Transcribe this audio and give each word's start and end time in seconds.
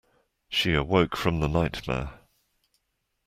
She 0.49 0.73
awoke 0.73 1.15
from 1.15 1.41
the 1.41 1.47
nightmare. 1.47 2.21